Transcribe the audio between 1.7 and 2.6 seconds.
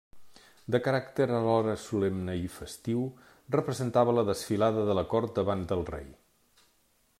solemne i